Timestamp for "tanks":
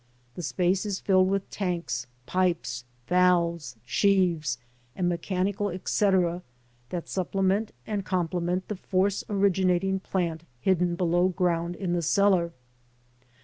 1.51-2.07